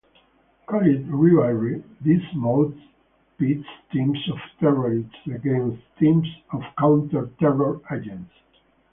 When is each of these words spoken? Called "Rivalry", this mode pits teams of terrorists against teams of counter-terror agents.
Called 0.65 1.07
"Rivalry", 1.09 1.83
this 2.03 2.23
mode 2.33 2.75
pits 3.37 3.67
teams 3.91 4.17
of 4.31 4.39
terrorists 4.59 5.15
against 5.27 5.79
teams 5.99 6.25
of 6.51 6.63
counter-terror 6.79 7.79
agents. 7.91 8.33